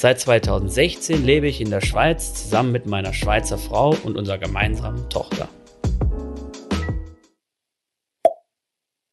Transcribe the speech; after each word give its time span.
Seit 0.00 0.20
2016 0.20 1.24
lebe 1.24 1.48
ich 1.48 1.60
in 1.60 1.70
der 1.70 1.80
Schweiz 1.80 2.32
zusammen 2.32 2.70
mit 2.70 2.86
meiner 2.86 3.12
Schweizer 3.12 3.58
Frau 3.58 3.96
und 4.04 4.16
unserer 4.16 4.38
gemeinsamen 4.38 5.10
Tochter. 5.10 5.48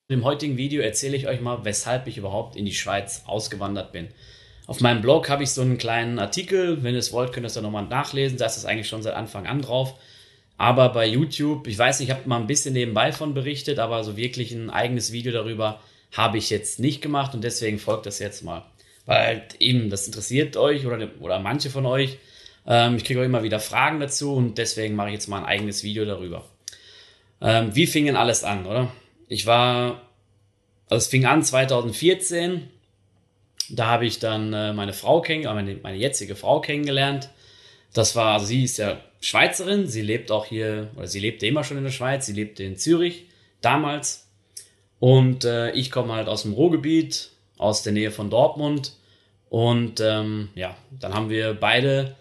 Im 0.10 0.24
heutigen 0.24 0.58
Video 0.58 0.84
erzähle 0.84 1.18
ich 1.18 1.28
euch 1.28 1.42
mal, 1.42 1.66
weshalb 1.66 2.06
ich 2.06 2.20
überhaupt 2.20 2.56
in 2.56 2.66
die 2.66 2.76
Schweiz 2.76 3.24
ausgewandert 3.26 3.94
bin. 3.94 4.10
Auf 4.68 4.80
meinem 4.80 5.02
Blog 5.02 5.28
habe 5.28 5.42
ich 5.42 5.50
so 5.50 5.64
einen 5.64 5.80
kleinen 5.80 6.20
Artikel. 6.20 6.84
Wenn 6.84 6.94
ihr 6.94 7.00
es 7.00 7.12
wollt, 7.12 7.34
könnt 7.34 7.46
ihr 7.46 7.48
es 7.48 7.56
dann 7.56 7.64
nochmal 7.64 7.88
nachlesen. 7.88 8.38
Da 8.38 8.46
ist 8.46 8.58
es 8.58 8.66
eigentlich 8.66 8.88
schon 8.88 9.02
seit 9.02 9.16
Anfang 9.16 9.48
an 9.48 9.64
drauf. 9.64 9.96
Aber 10.58 10.90
bei 10.90 11.08
YouTube, 11.08 11.66
ich 11.66 11.80
weiß 11.80 12.00
nicht, 12.00 12.10
ich 12.10 12.16
habe 12.16 12.30
mal 12.30 12.40
ein 12.40 12.46
bisschen 12.46 12.76
nebenbei 12.76 13.12
von 13.12 13.34
berichtet, 13.34 13.80
aber 13.80 14.04
so 14.04 14.18
wirklich 14.18 14.52
ein 14.52 14.70
eigenes 14.70 15.12
Video 15.12 15.32
darüber 15.32 15.82
habe 16.12 16.38
ich 16.38 16.52
jetzt 16.52 16.80
nicht 16.80 17.02
gemacht 17.02 17.34
und 17.34 17.44
deswegen 17.44 17.80
folgt 17.80 18.06
das 18.06 18.20
jetzt 18.20 18.44
mal. 18.44 18.68
Weil 19.06 19.48
eben, 19.60 19.90
das 19.90 20.08
interessiert 20.08 20.58
euch 20.58 20.86
oder, 20.86 21.10
oder 21.20 21.40
manche 21.40 21.70
von 21.70 21.86
euch. 21.86 22.18
Ähm, 22.66 22.96
ich 22.98 23.04
kriege 23.04 23.22
auch 23.22 23.26
immer 23.26 23.44
wieder 23.44 23.60
Fragen 23.60 24.00
dazu 24.00 24.34
und 24.34 24.58
deswegen 24.58 24.96
mache 24.96 25.10
ich 25.10 25.14
jetzt 25.14 25.28
mal 25.28 25.40
ein 25.40 25.46
eigenes 25.46 25.84
Video 25.84 26.06
darüber. 26.06 26.46
Ähm, 27.42 27.76
wie 27.76 27.88
fing 27.88 28.06
denn 28.06 28.16
alles 28.16 28.44
an, 28.44 28.66
oder? 28.66 28.92
Ich 29.28 29.46
war, 29.46 30.02
also 30.90 30.98
es 30.98 31.08
fing 31.08 31.26
an 31.26 31.44
2014. 31.44 32.68
Da 33.70 33.88
habe 33.88 34.06
ich 34.06 34.20
dann 34.20 34.54
äh, 34.54 34.74
meine 34.74 34.94
Frau 34.94 35.22
kennengelernt, 35.22 35.66
meine, 35.66 35.80
meine 35.82 35.98
jetzige 35.98 36.36
Frau 36.36 36.62
kennengelernt. 36.62 37.30
Das 37.94 38.16
war, 38.16 38.34
also 38.34 38.46
sie 38.46 38.64
ist 38.64 38.78
ja 38.78 39.00
Schweizerin, 39.22 39.88
sie 39.88 40.02
lebt 40.02 40.32
auch 40.32 40.46
hier, 40.46 40.90
oder 40.96 41.08
sie 41.08 41.20
lebte 41.20 41.48
immer 41.48 41.64
schon 41.64 41.78
in 41.78 41.84
der 41.84 41.92
Schweiz, 41.92 42.26
sie 42.26 42.34
lebte 42.34 42.64
in 42.64 42.78
Zürich 42.78 43.26
damals. 43.62 44.28
Und 45.00 45.46
äh, 45.46 45.72
ich 45.72 45.92
komme 45.92 46.14
halt 46.14 46.28
aus 46.28 46.44
dem 46.44 46.54
Ruhrgebiet, 46.54 47.32
aus 47.58 47.84
der 47.84 47.94
Nähe 47.94 48.12
von 48.12 48.30
Dortmund. 48.30 48.94
Und 49.50 50.00
ähm, 50.02 50.50
ja, 50.56 50.76
dann 51.00 51.14
haben 51.14 51.30
wir 51.30 51.54
beide 51.54 52.16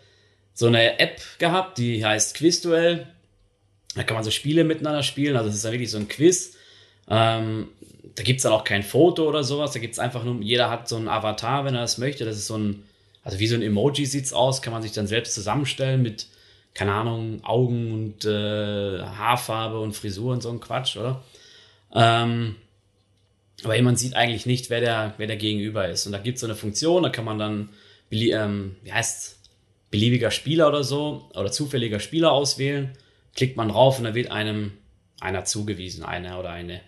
so 0.53 0.67
eine 0.67 0.99
App 0.99 1.21
gehabt, 1.39 1.79
die 1.79 2.05
heißt 2.05 2.37
Quizduell. 2.37 3.07
Da 3.95 4.03
kann 4.03 4.15
man 4.15 4.25
so 4.25 4.31
Spiele 4.31 4.65
miteinander 4.65 5.03
spielen. 5.03 5.37
Also 5.37 5.49
es 5.49 5.57
ist 5.57 5.65
ja 5.65 5.73
wirklich 5.73 5.91
so 5.91 5.99
ein 5.99 6.09
Quiz. 6.09 6.57
Ähm, 7.09 7.69
da 8.15 8.23
gibt 8.23 8.39
es 8.39 8.43
dann 8.45 8.53
auch 8.53 8.65
kein 8.65 8.83
Foto 8.83 9.29
oder 9.29 9.43
sowas. 9.45 9.73
Da 9.73 9.81
gibt 9.81 9.95
es 9.95 9.99
einfach 9.99 10.25
nur, 10.25 10.41
jeder 10.43 10.71
hat 10.71 10.89
so 10.89 10.97
einen 10.97 11.09
Avatar, 11.09 11.65
wenn 11.65 11.75
er 11.75 11.81
das 11.81 11.99
möchte. 11.99 12.25
Das 12.25 12.37
ist 12.37 12.47
so 12.47 12.57
ein, 12.57 12.85
also 13.25 13.39
wie 13.39 13.47
so 13.47 13.55
ein 13.57 13.63
Emoji 13.63 14.07
sieht 14.07 14.27
es 14.27 14.33
aus, 14.33 14.63
kann 14.63 14.73
man 14.73 14.83
sich 14.83 14.93
dann 14.93 15.07
selbst 15.07 15.35
zusammenstellen 15.35 16.03
mit 16.03 16.27
keine 16.75 16.93
Ahnung, 16.93 17.43
Augen 17.45 17.93
und 17.93 18.25
äh, 18.25 19.01
Haarfarbe 19.01 19.79
und 19.79 19.95
Frisur 19.95 20.33
und 20.33 20.43
so 20.43 20.51
ein 20.51 20.61
Quatsch, 20.61 20.97
oder? 20.97 21.23
Ähm, 21.95 22.57
aber 23.63 23.81
man 23.83 23.97
sieht 23.97 24.15
eigentlich 24.15 24.47
nicht, 24.47 24.71
wer 24.71 24.81
der, 24.81 25.15
wer 25.17 25.27
der 25.27 25.37
Gegenüber 25.37 25.89
ist. 25.89 26.07
Und 26.07 26.13
da 26.13 26.19
gibt 26.19 26.37
es 26.37 26.41
so 26.41 26.47
eine 26.47 26.57
Funktion, 26.57 27.03
da 27.03 27.09
kann 27.09 27.25
man 27.25 27.39
dann, 27.39 27.69
ähm, 28.11 28.77
wie 28.83 28.93
heißt 28.93 29.39
beliebiger 29.91 30.31
Spieler 30.31 30.69
oder 30.69 30.83
so, 30.83 31.31
oder 31.35 31.53
zufälliger 31.53 32.01
Spieler 32.01 32.33
auswählen. 32.33 32.97
Klickt 33.35 33.57
man 33.57 33.69
drauf 33.69 33.99
und 33.99 34.05
da 34.05 34.15
wird 34.15 34.31
einem 34.31 34.73
einer 35.21 35.45
zugewiesen, 35.45 36.05
einer 36.05 36.39
oder 36.39 36.51
eine. 36.51 36.81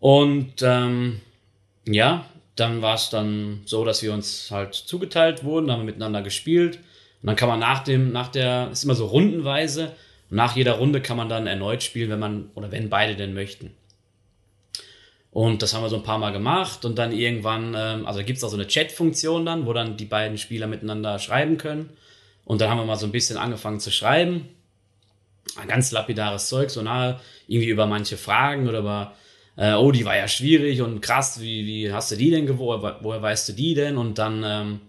Und 0.00 0.62
ähm, 0.62 1.20
ja, 1.86 2.26
dann 2.56 2.82
war 2.82 2.94
es 2.94 3.10
dann 3.10 3.62
so, 3.64 3.84
dass 3.84 4.02
wir 4.02 4.12
uns 4.12 4.50
halt 4.50 4.74
zugeteilt 4.74 5.44
wurden, 5.44 5.70
haben 5.70 5.84
miteinander 5.84 6.22
gespielt. 6.22 6.76
Und 7.22 7.26
dann 7.26 7.36
kann 7.36 7.48
man 7.48 7.60
nach 7.60 7.84
dem, 7.84 8.12
nach 8.12 8.28
der, 8.28 8.70
ist 8.70 8.84
immer 8.84 8.94
so 8.94 9.06
rundenweise, 9.06 9.92
und 10.30 10.36
nach 10.36 10.56
jeder 10.56 10.74
Runde 10.74 11.00
kann 11.00 11.16
man 11.16 11.28
dann 11.28 11.46
erneut 11.46 11.82
spielen, 11.82 12.10
wenn 12.10 12.18
man, 12.18 12.50
oder 12.54 12.70
wenn 12.70 12.88
beide 12.88 13.16
denn 13.16 13.34
möchten. 13.34 13.72
Und 15.34 15.62
das 15.62 15.74
haben 15.74 15.82
wir 15.82 15.88
so 15.88 15.96
ein 15.96 16.04
paar 16.04 16.18
Mal 16.18 16.30
gemacht 16.30 16.84
und 16.84 16.96
dann 16.96 17.10
irgendwann, 17.10 17.74
ähm, 17.76 18.06
also 18.06 18.22
gibt 18.22 18.38
es 18.38 18.44
auch 18.44 18.50
so 18.50 18.56
eine 18.56 18.68
Chat-Funktion 18.68 19.44
dann, 19.44 19.66
wo 19.66 19.72
dann 19.72 19.96
die 19.96 20.04
beiden 20.04 20.38
Spieler 20.38 20.68
miteinander 20.68 21.18
schreiben 21.18 21.58
können. 21.58 21.90
Und 22.44 22.60
dann 22.60 22.70
haben 22.70 22.78
wir 22.78 22.84
mal 22.84 22.94
so 22.94 23.06
ein 23.06 23.10
bisschen 23.10 23.36
angefangen 23.36 23.80
zu 23.80 23.90
schreiben. 23.90 24.48
Ein 25.60 25.66
ganz 25.66 25.90
lapidares 25.90 26.48
Zeug, 26.48 26.70
so 26.70 26.82
nahe, 26.82 27.18
irgendwie 27.48 27.68
über 27.68 27.86
manche 27.86 28.16
Fragen 28.16 28.68
oder 28.68 28.78
über, 28.78 29.14
äh, 29.56 29.72
oh, 29.72 29.90
die 29.90 30.04
war 30.04 30.16
ja 30.16 30.28
schwierig 30.28 30.80
und 30.82 31.00
krass, 31.00 31.40
wie, 31.40 31.66
wie 31.66 31.92
hast 31.92 32.12
du 32.12 32.16
die 32.16 32.30
denn 32.30 32.46
gewohnt, 32.46 32.84
woher 33.00 33.20
weißt 33.20 33.48
du 33.48 33.54
die 33.54 33.74
denn? 33.74 33.96
Und 33.96 34.18
dann, 34.18 34.44
ähm, 34.46 34.80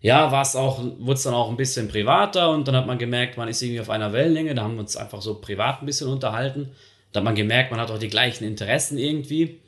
ja, 0.00 0.30
war 0.30 0.42
es 0.42 0.54
auch, 0.54 0.78
wurde 0.78 1.14
es 1.14 1.24
dann 1.24 1.34
auch 1.34 1.50
ein 1.50 1.56
bisschen 1.56 1.88
privater 1.88 2.52
und 2.52 2.68
dann 2.68 2.76
hat 2.76 2.86
man 2.86 2.98
gemerkt, 2.98 3.36
man 3.36 3.48
ist 3.48 3.60
irgendwie 3.60 3.80
auf 3.80 3.90
einer 3.90 4.12
Wellenlänge, 4.12 4.54
da 4.54 4.62
haben 4.62 4.74
wir 4.74 4.80
uns 4.82 4.96
einfach 4.96 5.22
so 5.22 5.40
privat 5.40 5.82
ein 5.82 5.86
bisschen 5.86 6.06
unterhalten. 6.08 6.70
Da 7.10 7.18
hat 7.18 7.24
man 7.24 7.34
gemerkt, 7.34 7.72
man 7.72 7.80
hat 7.80 7.90
auch 7.90 7.98
die 7.98 8.08
gleichen 8.08 8.44
Interessen 8.44 8.96
irgendwie. 8.96 9.58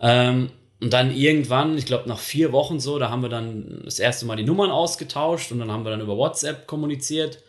Ähm, 0.00 0.50
und 0.80 0.92
dann 0.92 1.14
irgendwann, 1.14 1.78
ich 1.78 1.86
glaube 1.86 2.08
nach 2.08 2.18
vier 2.18 2.52
Wochen 2.52 2.80
so, 2.80 2.98
da 2.98 3.08
haben 3.08 3.22
wir 3.22 3.30
dann 3.30 3.80
das 3.84 3.98
erste 3.98 4.26
Mal 4.26 4.36
die 4.36 4.44
Nummern 4.44 4.70
ausgetauscht 4.70 5.50
und 5.50 5.58
dann 5.58 5.72
haben 5.72 5.84
wir 5.84 5.90
dann 5.90 6.02
über 6.02 6.16
WhatsApp 6.16 6.66
kommuniziert. 6.66 7.42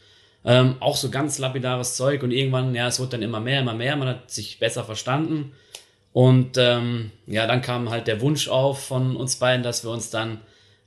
Ähm, 0.45 0.75
auch 0.79 0.95
so 0.95 1.09
ganz 1.09 1.39
lapidares 1.39 1.95
Zeug 1.97 2.23
und 2.23 2.31
irgendwann, 2.31 2.73
ja, 2.73 2.87
es 2.87 2.99
wurde 2.99 3.11
dann 3.11 3.21
immer 3.21 3.41
mehr, 3.41 3.59
immer 3.59 3.73
mehr, 3.73 3.97
man 3.97 4.07
hat 4.07 4.31
sich 4.31 4.59
besser 4.59 4.85
verstanden. 4.85 5.51
Und 6.13 6.57
ähm, 6.57 7.11
ja, 7.25 7.47
dann 7.47 7.61
kam 7.61 7.89
halt 7.89 8.07
der 8.07 8.21
Wunsch 8.21 8.47
auf 8.47 8.81
von 8.85 9.17
uns 9.17 9.35
beiden, 9.35 9.61
dass 9.61 9.83
wir 9.83 9.91
uns 9.91 10.09
dann 10.09 10.39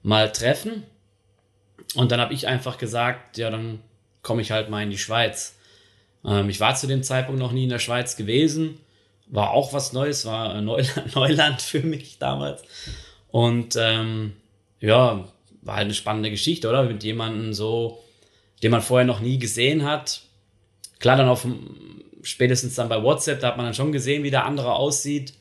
mal 0.02 0.32
treffen. 0.32 0.82
Und 1.94 2.10
dann 2.10 2.20
habe 2.20 2.32
ich 2.32 2.48
einfach 2.48 2.78
gesagt, 2.78 3.36
ja, 3.36 3.50
dann 3.50 3.80
komme 4.22 4.42
ich 4.42 4.50
halt 4.50 4.70
mal 4.70 4.82
in 4.82 4.90
die 4.90 4.98
Schweiz. 4.98 5.56
Ähm, 6.24 6.48
ich 6.48 6.58
war 6.58 6.74
zu 6.74 6.86
dem 6.86 7.02
Zeitpunkt 7.02 7.38
noch 7.38 7.52
nie 7.52 7.64
in 7.64 7.70
der 7.70 7.78
Schweiz 7.78 8.16
gewesen. 8.16 8.78
War 9.30 9.50
auch 9.50 9.72
was 9.72 9.92
Neues, 9.92 10.26
war 10.26 10.60
Neuland, 10.60 10.92
Neuland 11.14 11.62
für 11.62 11.80
mich 11.80 12.18
damals. 12.18 12.62
Und 13.28 13.76
ähm, 13.78 14.34
ja, 14.80 15.24
war 15.62 15.76
halt 15.76 15.84
eine 15.84 15.94
spannende 15.94 16.30
Geschichte, 16.30 16.68
oder? 16.68 16.82
Mit 16.84 17.04
jemandem 17.04 17.52
so, 17.52 18.02
den 18.62 18.70
man 18.70 18.82
vorher 18.82 19.06
noch 19.06 19.20
nie 19.20 19.38
gesehen 19.38 19.84
hat. 19.84 20.22
Klar, 20.98 21.16
dann 21.16 21.28
auf 21.28 21.46
spätestens 22.22 22.74
dann 22.74 22.88
bei 22.88 23.02
WhatsApp, 23.02 23.40
da 23.40 23.48
hat 23.48 23.56
man 23.56 23.66
dann 23.66 23.74
schon 23.74 23.92
gesehen, 23.92 24.22
wie 24.22 24.30
der 24.30 24.44
andere 24.44 24.74
aussieht. 24.74 25.34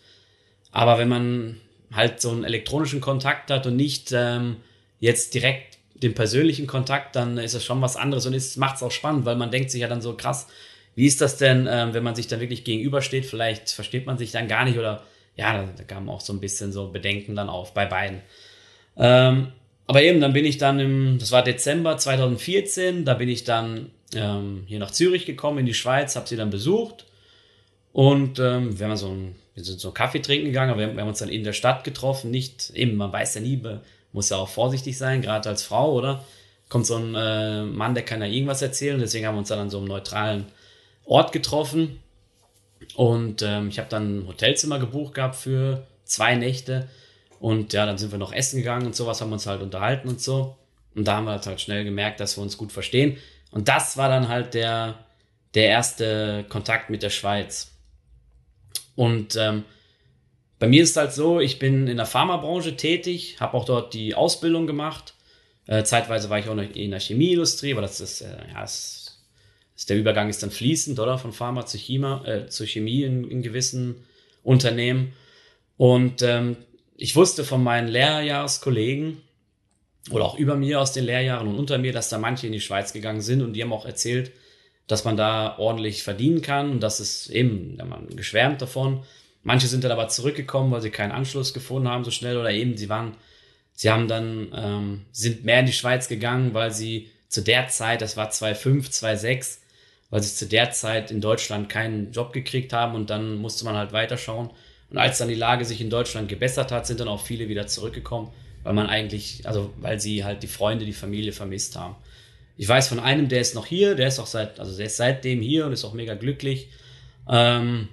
Aber 0.71 0.97
wenn 0.97 1.09
man 1.09 1.59
halt 1.91 2.21
so 2.21 2.29
einen 2.29 2.43
elektronischen 2.43 3.01
Kontakt 3.01 3.49
hat 3.51 3.65
und 3.65 3.75
nicht 3.75 4.11
ähm, 4.13 4.57
jetzt 4.99 5.33
direkt 5.33 5.79
den 5.95 6.13
persönlichen 6.13 6.67
Kontakt, 6.67 7.15
dann 7.15 7.37
ist 7.37 7.55
es 7.55 7.65
schon 7.65 7.81
was 7.81 7.97
anderes 7.97 8.25
und 8.25 8.57
macht 8.57 8.77
es 8.77 8.83
auch 8.83 8.91
spannend, 8.91 9.25
weil 9.25 9.35
man 9.35 9.51
denkt 9.51 9.71
sich 9.71 9.81
ja 9.81 9.87
dann 9.87 10.01
so 10.01 10.15
krass, 10.15 10.47
wie 10.95 11.05
ist 11.05 11.21
das 11.21 11.37
denn, 11.37 11.67
ähm, 11.69 11.93
wenn 11.93 12.03
man 12.03 12.15
sich 12.15 12.27
dann 12.27 12.39
wirklich 12.39 12.63
gegenübersteht? 12.63 13.25
Vielleicht 13.25 13.71
versteht 13.71 14.05
man 14.05 14.17
sich 14.17 14.31
dann 14.31 14.47
gar 14.47 14.65
nicht 14.65 14.77
oder 14.77 15.03
ja, 15.35 15.53
da, 15.53 15.69
da 15.77 15.83
kamen 15.83 16.09
auch 16.09 16.21
so 16.21 16.33
ein 16.33 16.41
bisschen 16.41 16.71
so 16.71 16.89
Bedenken 16.89 17.35
dann 17.35 17.49
auf 17.49 17.73
bei 17.73 17.85
beiden. 17.85 18.21
Ähm, 18.97 19.53
aber 19.87 20.03
eben, 20.03 20.19
dann 20.19 20.33
bin 20.33 20.45
ich 20.45 20.57
dann 20.57 20.79
im, 20.79 21.17
das 21.17 21.31
war 21.31 21.43
Dezember 21.43 21.97
2014, 21.97 23.05
da 23.05 23.15
bin 23.15 23.29
ich 23.29 23.43
dann 23.43 23.89
ähm, 24.13 24.63
hier 24.67 24.79
nach 24.79 24.91
Zürich 24.91 25.25
gekommen, 25.25 25.59
in 25.59 25.65
die 25.65 25.73
Schweiz, 25.73 26.15
habe 26.15 26.27
sie 26.27 26.35
dann 26.35 26.49
besucht 26.49 27.05
und 27.91 28.37
ähm, 28.39 28.77
wir 28.77 28.87
haben 28.87 28.97
so 28.97 29.09
ein, 29.09 29.35
wir 29.55 29.63
sind 29.63 29.79
so 29.79 29.91
Kaffee 29.91 30.21
trinken 30.21 30.47
gegangen, 30.47 30.71
aber 30.71 30.81
wir, 30.81 30.93
wir 30.93 31.01
haben 31.01 31.09
uns 31.09 31.19
dann 31.19 31.29
in 31.29 31.43
der 31.43 31.53
Stadt 31.53 31.83
getroffen, 31.83 32.29
nicht, 32.29 32.71
eben, 32.75 32.97
man 32.97 33.11
weiß 33.11 33.35
ja 33.35 33.41
nie, 33.41 33.61
muss 34.11 34.29
ja 34.29 34.37
auch 34.37 34.49
vorsichtig 34.49 34.97
sein, 34.97 35.21
gerade 35.21 35.49
als 35.49 35.63
Frau, 35.63 35.93
oder? 35.93 36.23
Kommt 36.67 36.85
so 36.85 36.97
ein 36.97 37.15
äh, 37.15 37.63
Mann, 37.63 37.95
der 37.95 38.03
kann 38.03 38.21
ja 38.21 38.27
irgendwas 38.27 38.61
erzählen, 38.61 38.99
deswegen 38.99 39.25
haben 39.25 39.35
wir 39.35 39.39
uns 39.39 39.49
dann 39.49 39.59
an 39.59 39.69
so 39.69 39.79
einem 39.79 39.87
neutralen 39.87 40.45
Ort 41.05 41.31
getroffen. 41.31 41.99
Und 42.95 43.41
ähm, 43.41 43.69
ich 43.69 43.79
habe 43.79 43.89
dann 43.89 44.19
ein 44.19 44.27
Hotelzimmer 44.27 44.79
gebucht 44.79 45.13
gehabt 45.13 45.35
für 45.35 45.87
zwei 46.05 46.35
Nächte. 46.35 46.89
Und 47.39 47.73
ja, 47.73 47.85
dann 47.85 47.97
sind 47.97 48.11
wir 48.11 48.19
noch 48.19 48.33
essen 48.33 48.57
gegangen 48.57 48.85
und 48.85 48.95
sowas, 48.95 49.21
haben 49.21 49.31
uns 49.31 49.47
halt 49.47 49.61
unterhalten 49.61 50.09
und 50.09 50.21
so. 50.21 50.57
Und 50.95 51.07
da 51.07 51.17
haben 51.17 51.25
wir 51.25 51.39
halt 51.39 51.61
schnell 51.61 51.83
gemerkt, 51.83 52.19
dass 52.19 52.37
wir 52.37 52.41
uns 52.41 52.57
gut 52.57 52.71
verstehen. 52.71 53.17
Und 53.51 53.67
das 53.67 53.97
war 53.97 54.09
dann 54.09 54.27
halt 54.27 54.53
der, 54.53 55.05
der 55.53 55.67
erste 55.67 56.45
Kontakt 56.49 56.89
mit 56.89 57.03
der 57.03 57.09
Schweiz. 57.09 57.71
Und 58.95 59.35
ähm, 59.37 59.63
bei 60.59 60.67
mir 60.67 60.83
ist 60.83 60.91
es 60.91 60.97
halt 60.97 61.13
so, 61.13 61.39
ich 61.39 61.57
bin 61.57 61.87
in 61.87 61.97
der 61.97 62.05
Pharmabranche 62.05 62.75
tätig, 62.75 63.37
habe 63.39 63.55
auch 63.55 63.63
dort 63.63 63.93
die 63.93 64.13
Ausbildung 64.13 64.67
gemacht. 64.67 65.13
Äh, 65.67 65.83
zeitweise 65.83 66.29
war 66.29 66.39
ich 66.39 66.49
auch 66.49 66.55
noch 66.55 66.63
in 66.63 66.91
der 66.91 66.99
Chemieindustrie, 66.99 67.71
aber 67.71 67.81
das 67.81 68.01
ist, 68.01 68.21
äh, 68.21 68.37
ja, 68.51 68.63
ist, 68.63 68.98
der 69.85 69.97
Übergang 69.97 70.29
ist 70.29 70.43
dann 70.43 70.51
fließend, 70.51 70.99
oder? 70.99 71.17
Von 71.17 71.33
Pharma 71.33 71.65
zu, 71.65 71.77
Chima, 71.77 72.25
äh, 72.25 72.47
zu 72.47 72.65
Chemie 72.65 73.03
in, 73.03 73.29
in 73.29 73.41
gewissen 73.41 74.03
Unternehmen. 74.43 75.13
Und 75.77 76.21
ähm, 76.21 76.57
ich 76.97 77.15
wusste 77.15 77.43
von 77.45 77.63
meinen 77.63 77.87
Lehrjahrskollegen 77.87 79.21
oder 80.11 80.25
auch 80.25 80.37
über 80.37 80.55
mir 80.55 80.81
aus 80.81 80.91
den 80.91 81.05
Lehrjahren 81.05 81.47
und 81.47 81.55
unter 81.55 81.77
mir, 81.77 81.93
dass 81.93 82.09
da 82.09 82.17
manche 82.17 82.47
in 82.47 82.53
die 82.53 82.61
Schweiz 82.61 82.93
gegangen 82.93 83.21
sind 83.21 83.41
und 83.41 83.53
die 83.53 83.63
haben 83.63 83.73
auch 83.73 83.85
erzählt, 83.85 84.31
dass 84.87 85.05
man 85.05 85.15
da 85.15 85.57
ordentlich 85.57 86.03
verdienen 86.03 86.41
kann 86.41 86.71
und 86.71 86.81
das 86.81 86.99
ist 86.99 87.29
eben, 87.29 87.75
ja, 87.77 87.85
man 87.85 88.07
geschwärmt 88.15 88.61
davon. 88.61 89.03
Manche 89.43 89.67
sind 89.67 89.83
dann 89.83 89.91
aber 89.91 90.09
zurückgekommen, 90.09 90.71
weil 90.71 90.81
sie 90.81 90.89
keinen 90.89 91.11
Anschluss 91.11 91.53
gefunden 91.53 91.87
haben 91.87 92.03
so 92.03 92.11
schnell 92.11 92.37
oder 92.37 92.51
eben 92.51 92.75
sie 92.75 92.89
waren, 92.89 93.15
sie 93.71 93.89
haben 93.89 94.07
dann, 94.07 94.51
ähm, 94.53 95.05
sind 95.11 95.45
mehr 95.45 95.61
in 95.61 95.67
die 95.67 95.73
Schweiz 95.73 96.09
gegangen, 96.09 96.53
weil 96.53 96.71
sie 96.71 97.09
zu 97.29 97.41
der 97.41 97.69
Zeit, 97.69 98.01
das 98.01 98.17
war 98.17 98.31
2005, 98.31 98.89
2006, 98.89 99.61
weil 100.09 100.23
sie 100.23 100.35
zu 100.35 100.47
der 100.47 100.71
Zeit 100.71 101.11
in 101.11 101.21
Deutschland 101.21 101.69
keinen 101.69 102.11
Job 102.11 102.33
gekriegt 102.33 102.73
haben 102.73 102.95
und 102.95 103.09
dann 103.09 103.35
musste 103.35 103.65
man 103.65 103.75
halt 103.75 103.93
weiterschauen. 103.93 104.49
Und 104.89 104.97
als 104.97 105.19
dann 105.19 105.27
die 105.27 105.35
Lage 105.35 105.65
sich 105.65 105.81
in 105.81 105.89
Deutschland 105.89 106.29
gebessert 106.29 106.71
hat, 106.71 106.87
sind 106.87 106.99
dann 106.99 107.07
auch 107.07 107.23
viele 107.23 107.47
wieder 107.47 107.67
zurückgekommen, 107.67 108.31
weil 108.63 108.73
man 108.73 108.87
eigentlich, 108.87 109.47
also 109.47 109.71
weil 109.77 109.99
sie 109.99 110.23
halt 110.23 110.41
die 110.41 110.47
Freunde, 110.47 110.85
die 110.85 110.93
Familie 110.93 111.31
vermisst 111.31 111.75
haben. 111.75 111.95
Ich 112.57 112.67
weiß 112.67 112.87
von 112.87 112.99
einem, 112.99 113.29
der 113.29 113.39
ist 113.39 113.55
noch 113.55 113.67
hier, 113.67 113.95
der 113.95 114.07
ist 114.07 114.19
auch 114.19 114.25
seit, 114.25 114.59
also 114.59 114.75
der 114.75 114.87
ist 114.87 114.97
seitdem 114.97 115.41
hier 115.41 115.65
und 115.65 115.73
ist 115.73 115.85
auch 115.85 115.93
mega 115.93 116.15
glücklich. 116.15 116.69
Ähm, 117.29 117.87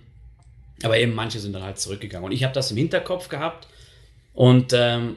aber 0.83 0.99
eben 0.99 1.15
manche 1.15 1.39
sind 1.39 1.53
dann 1.53 1.63
halt 1.63 1.79
zurückgegangen. 1.79 2.25
Und 2.25 2.33
ich 2.33 2.45
habe 2.45 2.55
das 2.55 2.71
im 2.71 2.77
Hinterkopf 2.77 3.29
gehabt. 3.29 3.69
Und 4.33 4.73
ähm, 4.73 5.17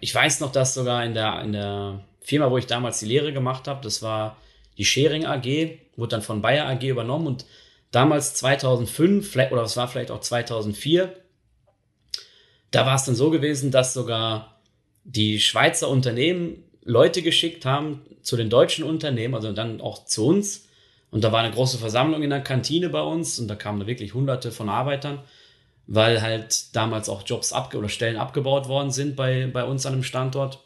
ich 0.00 0.14
weiß 0.14 0.40
noch, 0.40 0.52
dass 0.52 0.74
sogar 0.74 1.04
in 1.04 1.14
der, 1.14 1.42
in 1.42 1.52
der 1.52 2.04
Firma, 2.20 2.50
wo 2.50 2.58
ich 2.58 2.66
damals 2.66 3.00
die 3.00 3.06
Lehre 3.06 3.32
gemacht 3.32 3.68
habe, 3.68 3.80
das 3.82 4.02
war 4.02 4.36
die 4.78 4.84
Schering 4.84 5.26
AG, 5.26 5.44
wurde 5.96 6.10
dann 6.10 6.22
von 6.22 6.40
Bayer 6.40 6.66
AG 6.68 6.84
übernommen 6.84 7.26
und 7.26 7.44
damals 7.90 8.34
2005, 8.34 9.34
oder 9.50 9.62
es 9.62 9.76
war 9.76 9.88
vielleicht 9.88 10.10
auch 10.10 10.20
2004, 10.20 11.12
da 12.70 12.86
war 12.86 12.94
es 12.94 13.04
dann 13.04 13.14
so 13.14 13.30
gewesen, 13.30 13.70
dass 13.70 13.94
sogar 13.94 14.60
die 15.04 15.40
Schweizer 15.40 15.88
Unternehmen 15.88 16.64
Leute 16.84 17.22
geschickt 17.22 17.64
haben 17.64 18.02
zu 18.22 18.36
den 18.36 18.50
deutschen 18.50 18.84
Unternehmen, 18.84 19.34
also 19.34 19.52
dann 19.52 19.80
auch 19.80 20.04
zu 20.04 20.26
uns. 20.26 20.68
Und 21.10 21.24
da 21.24 21.32
war 21.32 21.40
eine 21.40 21.52
große 21.52 21.78
Versammlung 21.78 22.22
in 22.22 22.30
der 22.30 22.42
Kantine 22.42 22.90
bei 22.90 23.00
uns 23.00 23.38
und 23.38 23.48
da 23.48 23.54
kamen 23.54 23.80
da 23.80 23.86
wirklich 23.86 24.12
hunderte 24.12 24.52
von 24.52 24.68
Arbeitern, 24.68 25.20
weil 25.86 26.20
halt 26.20 26.76
damals 26.76 27.08
auch 27.08 27.22
Jobs 27.24 27.52
abge 27.52 27.78
oder 27.78 27.88
Stellen 27.88 28.16
abgebaut 28.16 28.68
worden 28.68 28.90
sind 28.90 29.16
bei, 29.16 29.46
bei 29.46 29.64
uns 29.64 29.86
an 29.86 29.94
dem 29.94 30.02
Standort. 30.02 30.62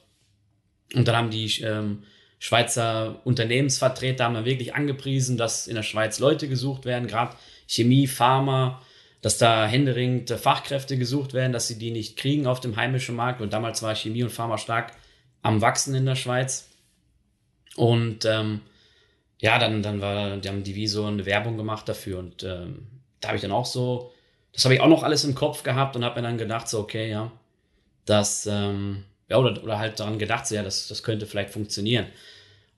Und 0.95 1.07
dann 1.07 1.17
haben 1.17 1.31
die 1.31 1.47
ähm, 1.63 2.03
Schweizer 2.43 3.21
Unternehmensvertreter 3.23 4.25
haben 4.25 4.35
dann 4.35 4.45
wirklich 4.45 4.75
angepriesen, 4.75 5.37
dass 5.37 5.69
in 5.69 5.77
der 5.77 5.85
Schweiz 5.85 6.19
Leute 6.19 6.49
gesucht 6.49 6.85
werden, 6.87 7.07
gerade 7.07 7.37
Chemie, 7.69 8.09
Pharma, 8.09 8.83
dass 9.21 9.39
da 9.39 9.65
händeringend 9.65 10.29
Fachkräfte 10.29 10.99
gesucht 10.99 11.35
werden, 11.35 11.53
dass 11.53 11.69
sie 11.69 11.79
die 11.79 11.93
nicht 11.93 12.17
kriegen 12.17 12.49
auf 12.49 12.59
dem 12.59 12.75
heimischen 12.75 13.15
Markt. 13.15 13.41
Und 13.41 13.53
damals 13.53 13.81
war 13.85 13.95
Chemie 13.95 14.25
und 14.25 14.33
Pharma 14.33 14.59
stark 14.59 14.91
am 15.43 15.61
Wachsen 15.61 15.95
in 15.95 16.05
der 16.05 16.17
Schweiz. 16.17 16.69
Und 17.77 18.25
ähm, 18.25 18.63
ja, 19.41 19.61
dann, 19.61 19.81
dann 19.85 20.01
war, 20.01 20.37
die 20.39 20.49
haben 20.49 20.65
die 20.65 20.75
wie 20.75 20.89
so 20.89 21.05
eine 21.05 21.25
Werbung 21.25 21.57
gemacht 21.57 21.89
dafür. 21.89 22.19
Und 22.19 22.43
ähm, 22.43 22.89
da 23.21 23.29
habe 23.29 23.37
ich 23.37 23.43
dann 23.43 23.53
auch 23.53 23.67
so, 23.67 24.11
das 24.53 24.65
habe 24.65 24.75
ich 24.75 24.81
auch 24.81 24.89
noch 24.89 25.05
alles 25.05 25.23
im 25.23 25.37
Kopf 25.37 25.63
gehabt 25.63 25.95
und 25.95 26.05
habe 26.05 26.21
mir 26.21 26.27
dann 26.27 26.39
gedacht, 26.39 26.69
so, 26.69 26.81
okay, 26.81 27.09
ja, 27.09 27.31
das, 28.05 28.49
ähm, 28.51 29.05
ja, 29.33 29.39
oder, 29.39 29.63
oder 29.63 29.79
halt 29.79 29.99
daran 29.99 30.19
gedacht, 30.19 30.47
so, 30.47 30.55
ja, 30.55 30.63
das, 30.63 30.89
das 30.89 31.03
könnte 31.03 31.27
vielleicht 31.27 31.51
funktionieren. 31.51 32.07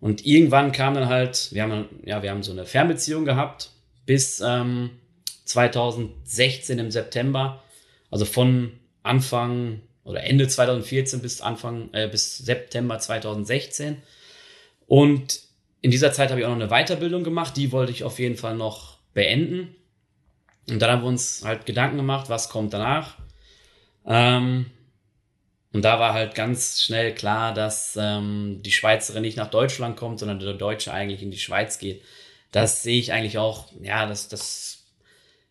Und 0.00 0.24
irgendwann 0.24 0.72
kam 0.72 0.94
dann 0.94 1.08
halt, 1.08 1.48
wir 1.52 1.62
haben, 1.62 1.86
ja, 2.04 2.22
wir 2.22 2.30
haben 2.30 2.42
so 2.42 2.52
eine 2.52 2.64
Fernbeziehung 2.64 3.24
gehabt 3.24 3.70
bis 4.06 4.40
ähm, 4.44 4.90
2016 5.44 6.78
im 6.78 6.90
September. 6.90 7.62
Also 8.10 8.24
von 8.24 8.72
Anfang 9.02 9.80
oder 10.04 10.22
Ende 10.22 10.46
2014 10.46 11.20
bis 11.20 11.40
Anfang, 11.40 11.88
äh, 11.92 12.06
bis 12.08 12.38
September 12.38 12.98
2016. 12.98 13.96
Und 14.86 15.40
in 15.80 15.90
dieser 15.90 16.12
Zeit 16.12 16.30
habe 16.30 16.40
ich 16.40 16.46
auch 16.46 16.56
noch 16.56 16.60
eine 16.60 16.68
Weiterbildung 16.68 17.24
gemacht, 17.24 17.56
die 17.56 17.72
wollte 17.72 17.92
ich 17.92 18.04
auf 18.04 18.18
jeden 18.18 18.36
Fall 18.36 18.56
noch 18.56 18.98
beenden. 19.14 19.74
Und 20.68 20.80
dann 20.80 20.90
haben 20.90 21.02
wir 21.02 21.08
uns 21.08 21.42
halt 21.44 21.66
Gedanken 21.66 21.96
gemacht, 21.96 22.28
was 22.28 22.48
kommt 22.48 22.72
danach. 22.72 23.16
Ähm, 24.06 24.66
und 25.75 25.82
da 25.82 25.99
war 25.99 26.15
halt 26.15 26.37
ganz 26.37 26.81
schnell 26.82 27.12
klar, 27.12 27.53
dass 27.53 27.99
ähm, 28.00 28.61
die 28.62 28.71
Schweizerin 28.71 29.23
nicht 29.23 29.37
nach 29.37 29.50
Deutschland 29.50 29.97
kommt, 29.97 30.21
sondern 30.21 30.38
der 30.38 30.55
Deutsche 30.55 30.93
eigentlich 30.93 31.21
in 31.21 31.32
die 31.32 31.38
Schweiz 31.38 31.81
geht. 31.81 32.03
Das 32.53 32.85
sehe 32.85 33.00
ich 33.00 33.12
eigentlich 33.12 33.38
auch, 33.38 33.73
ja, 33.82 34.06
das, 34.06 34.29
das. 34.29 34.85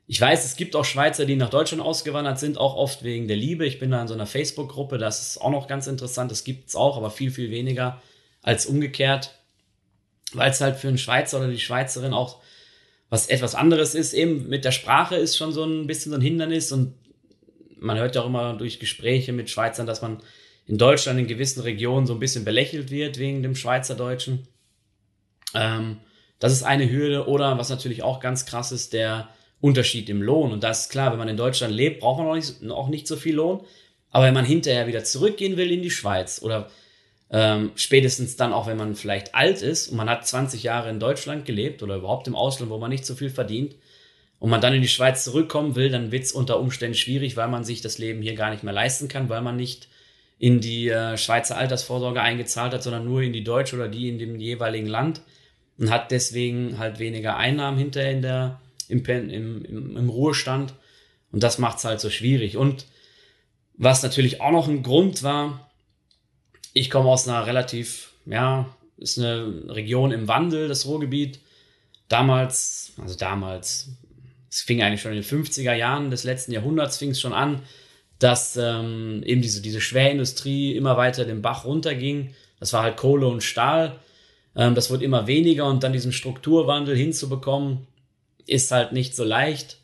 Ich 0.08 0.22
weiß, 0.22 0.46
es 0.46 0.56
gibt 0.56 0.78
auch 0.78 0.86
Schweizer, 0.86 1.26
die 1.26 1.36
nach 1.36 1.50
Deutschland 1.50 1.84
ausgewandert 1.84 2.40
sind, 2.40 2.58
auch 2.58 2.78
oft 2.78 3.04
wegen 3.04 3.28
der 3.28 3.36
Liebe. 3.36 3.66
Ich 3.66 3.80
bin 3.80 3.92
da 3.92 4.02
in 4.02 4.08
so 4.08 4.14
einer 4.14 4.26
Facebook-Gruppe, 4.26 4.98
das 4.98 5.28
ist 5.28 5.42
auch 5.42 5.52
noch 5.52 5.68
ganz 5.68 5.88
interessant. 5.88 6.32
Das 6.32 6.46
gibt 6.46 6.70
es 6.70 6.76
auch, 6.78 6.96
aber 6.96 7.12
viel, 7.12 7.30
viel 7.30 7.52
weniger 7.52 8.02
als 8.42 8.66
umgekehrt. 8.66 9.38
Weil 10.32 10.52
es 10.52 10.62
halt 10.62 10.78
für 10.78 10.88
einen 10.88 10.98
Schweizer 10.98 11.40
oder 11.40 11.50
die 11.50 11.60
Schweizerin 11.60 12.14
auch 12.14 12.40
was 13.10 13.28
etwas 13.28 13.56
anderes 13.56 13.94
ist. 13.94 14.14
Eben 14.14 14.48
mit 14.48 14.64
der 14.64 14.72
Sprache 14.72 15.18
ist 15.18 15.36
schon 15.36 15.52
so 15.52 15.66
ein 15.66 15.86
bisschen 15.86 16.14
so 16.14 16.18
ein 16.18 16.22
Hindernis 16.22 16.72
und 16.72 16.96
man 17.84 17.98
hört 17.98 18.16
ja 18.16 18.22
auch 18.22 18.28
immer 18.28 18.54
durch 18.54 18.80
Gespräche 18.80 19.34
mit 19.34 19.50
Schweizern, 19.50 19.86
dass 19.86 20.02
man 20.02 20.22
in 20.66 20.78
Deutschland 20.78 21.20
in 21.20 21.28
gewissen 21.28 21.62
Regionen 21.62 22.08
so 22.08 22.14
ein 22.14 22.20
bisschen 22.20 22.46
belächelt 22.46 22.90
wird 22.90 23.20
wegen 23.20 23.44
dem 23.44 23.56
Schweizerdeutschen. 23.56 24.48
Ähm, 25.54 25.98
das 26.40 26.54
ist 26.54 26.64
eine 26.64 26.90
Hürde. 26.90 27.28
Oder 27.28 27.58
was 27.58 27.70
natürlich 27.70 28.02
auch 28.02 28.20
ganz 28.20 28.46
krass 28.46 28.72
ist, 28.72 28.94
der 28.94 29.30
Unterschied 29.60 30.10
im 30.10 30.22
Lohn. 30.22 30.52
Und 30.52 30.64
das 30.64 30.82
ist 30.82 30.92
klar, 30.92 31.12
wenn 31.12 31.20
man 31.20 31.28
in 31.28 31.38
Deutschland 31.38 31.74
lebt, 31.74 32.00
braucht 32.00 32.20
man 32.20 32.28
auch 32.28 32.36
nicht, 32.36 32.70
auch 32.70 32.90
nicht 32.90 33.08
so 33.08 33.16
viel 33.16 33.36
Lohn. 33.36 33.62
Aber 34.10 34.26
wenn 34.26 34.34
man 34.34 34.46
hinterher 34.46 34.88
wieder 34.88 35.04
zurückgehen 35.04 35.58
will 35.58 35.72
in 35.72 35.82
die 35.82 35.92
Schweiz 35.92 36.42
oder 36.42 36.70
ähm, 37.32 37.72
spätestens 37.76 38.36
dann 38.36 38.54
auch, 38.54 38.68
wenn 38.68 38.78
man 38.78 38.96
vielleicht 38.96 39.34
alt 39.36 39.62
ist 39.62 39.88
und 39.88 39.98
man 39.98 40.10
hat 40.10 40.28
20 40.28 40.64
Jahre 40.64 40.90
in 40.90 41.00
Deutschland 41.00 41.46
gelebt 41.46 41.82
oder 41.82 41.96
überhaupt 41.96 42.28
im 42.28 42.36
Ausland, 42.36 42.72
wo 42.72 42.78
man 42.78 42.92
nicht 42.92 43.06
so 43.06 43.16
viel 43.16 43.30
verdient, 43.30 43.76
und 44.44 44.50
man 44.50 44.60
dann 44.60 44.74
in 44.74 44.82
die 44.82 44.90
Schweiz 44.90 45.24
zurückkommen 45.24 45.78
will, 45.78 45.90
dann 45.90 46.12
wird 46.12 46.26
es 46.26 46.34
unter 46.34 46.60
Umständen 46.60 46.98
schwierig, 46.98 47.38
weil 47.38 47.48
man 47.48 47.64
sich 47.64 47.80
das 47.80 47.98
Leben 47.98 48.22
hier 48.22 48.36
gar 48.36 48.50
nicht 48.52 48.62
mehr 48.62 48.74
leisten 48.74 49.08
kann, 49.08 49.30
weil 49.30 49.42
man 49.42 49.56
nicht 49.56 49.88
in 50.38 50.60
die 50.60 50.90
äh, 50.90 51.16
Schweizer 51.16 51.56
Altersvorsorge 51.56 52.22
eingezahlt 52.22 52.74
hat, 52.74 52.84
sondern 52.84 53.06
nur 53.06 53.22
in 53.22 53.32
die 53.32 53.46
deutsche 53.46 53.78
oder 53.78 53.88
die 53.88 54.10
in 54.10 54.20
dem 54.20 54.38
jeweiligen 54.38 54.88
Land 54.88 55.22
und 55.78 55.90
hat 55.90 56.12
deswegen 56.12 56.78
halt 56.78 57.00
weniger 57.00 57.38
Einnahmen 57.38 57.78
hinterher 57.78 58.12
in 58.12 58.22
der, 58.22 58.60
im, 58.90 59.06
im, 59.06 59.64
im, 59.64 59.96
im 59.96 60.10
Ruhestand. 60.10 60.74
Und 61.32 61.42
das 61.42 61.58
macht 61.58 61.78
es 61.78 61.86
halt 61.86 62.02
so 62.02 62.10
schwierig. 62.10 62.58
Und 62.58 62.86
was 63.76 64.04
natürlich 64.04 64.42
auch 64.42 64.52
noch 64.52 64.68
ein 64.68 64.84
Grund 64.84 65.24
war, 65.24 65.72
ich 66.74 66.90
komme 66.90 67.08
aus 67.08 67.30
einer 67.30 67.48
relativ, 67.48 68.12
ja, 68.26 68.76
ist 68.98 69.18
eine 69.18 69.64
Region 69.70 70.12
im 70.12 70.28
Wandel, 70.28 70.68
das 70.68 70.86
Ruhrgebiet. 70.86 71.40
Damals, 72.10 72.92
also 73.02 73.16
damals, 73.16 73.88
es 74.54 74.62
fing 74.62 74.84
eigentlich 74.84 75.02
schon 75.02 75.14
in 75.14 75.22
den 75.22 75.24
50er 75.24 75.74
Jahren 75.74 76.12
des 76.12 76.24
letzten 76.24 76.52
Jahrhunderts, 76.52 76.98
fing 76.98 77.10
es 77.10 77.20
schon 77.20 77.34
an, 77.34 77.64
dass 78.20 78.56
ähm, 78.56 79.24
eben 79.26 79.42
diese, 79.42 79.64
diese 79.64 79.82
Schwerindustrie 79.82 80.76
immer 80.76 80.96
weiter 80.96 81.26
den 81.26 81.42
Bach 81.42 81.66
runterging. 81.66 82.36
Das 82.60 82.72
war 82.72 82.84
halt 82.84 82.96
Kohle 82.96 83.26
und 83.26 83.42
Stahl. 83.42 84.00
Ähm, 84.56 84.76
das 84.76 84.92
wird 84.92 85.02
immer 85.02 85.26
weniger 85.26 85.66
und 85.66 85.82
dann 85.82 85.92
diesen 85.92 86.12
Strukturwandel 86.12 86.96
hinzubekommen, 86.96 87.88
ist 88.46 88.70
halt 88.70 88.92
nicht 88.92 89.16
so 89.16 89.24
leicht. 89.24 89.78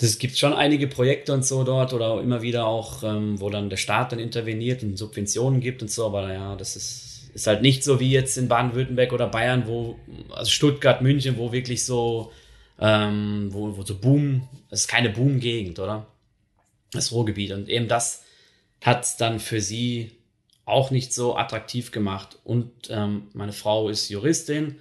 Es 0.00 0.18
gibt 0.18 0.36
schon 0.36 0.52
einige 0.52 0.88
Projekte 0.88 1.32
und 1.32 1.46
so 1.46 1.62
dort 1.62 1.92
oder 1.92 2.20
immer 2.20 2.42
wieder 2.42 2.66
auch, 2.66 3.04
ähm, 3.04 3.40
wo 3.40 3.48
dann 3.48 3.70
der 3.70 3.76
Staat 3.76 4.10
dann 4.10 4.18
interveniert 4.18 4.82
und 4.82 4.98
Subventionen 4.98 5.60
gibt 5.60 5.82
und 5.82 5.92
so, 5.92 6.04
aber 6.06 6.22
naja, 6.22 6.56
das 6.56 6.74
ist, 6.74 7.30
ist 7.32 7.46
halt 7.46 7.62
nicht 7.62 7.84
so 7.84 8.00
wie 8.00 8.10
jetzt 8.10 8.36
in 8.36 8.48
Baden-Württemberg 8.48 9.12
oder 9.12 9.28
Bayern, 9.28 9.68
wo, 9.68 10.00
also 10.30 10.50
Stuttgart, 10.50 11.00
München, 11.00 11.38
wo 11.38 11.52
wirklich 11.52 11.86
so 11.86 12.32
ähm, 12.82 13.48
wo, 13.52 13.76
wo 13.76 13.82
so 13.84 13.96
Boom, 13.96 14.48
es 14.68 14.80
ist 14.80 14.88
keine 14.88 15.10
Boom-Gegend, 15.10 15.78
oder? 15.78 16.08
Das 16.90 17.12
Ruhrgebiet. 17.12 17.52
Und 17.52 17.68
eben 17.68 17.86
das 17.86 18.24
hat 18.80 19.20
dann 19.20 19.38
für 19.38 19.60
sie 19.60 20.10
auch 20.64 20.90
nicht 20.90 21.14
so 21.14 21.36
attraktiv 21.36 21.92
gemacht. 21.92 22.38
Und 22.42 22.72
ähm, 22.90 23.28
meine 23.34 23.52
Frau 23.52 23.88
ist 23.88 24.08
Juristin 24.08 24.80